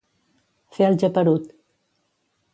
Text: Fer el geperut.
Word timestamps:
Fer 0.77 0.87
el 0.87 0.97
geperut. 1.03 1.47